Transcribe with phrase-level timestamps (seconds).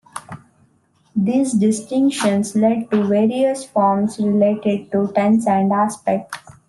[1.15, 6.35] These distinctions lead to various forms related to tense and aspect.